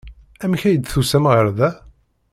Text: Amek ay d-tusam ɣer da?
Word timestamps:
Amek 0.43 0.61
ay 0.63 0.75
d-tusam 0.77 1.25
ɣer 1.33 1.47
da? 1.57 1.69